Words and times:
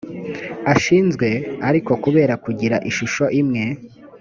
ashinzwe 0.73 1.27
ariko 1.67 1.91
kubera 2.03 2.33
kugira 2.43 2.75
ishusho 2.89 3.23
imwe 3.41 3.63